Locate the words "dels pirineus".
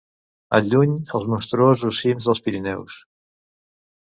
2.31-2.97